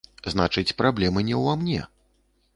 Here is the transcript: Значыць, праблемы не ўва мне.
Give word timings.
Значыць, 0.33 0.75
праблемы 0.81 1.25
не 1.29 1.35
ўва 1.43 1.53
мне. 1.67 1.87